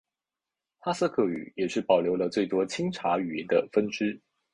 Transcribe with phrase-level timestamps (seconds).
[0.79, 4.19] 哈萨克语也是保留了最多钦察语言的分支。